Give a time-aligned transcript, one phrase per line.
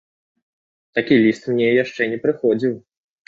[0.99, 2.73] Такі ліст мне яшчэ не прыходзіў.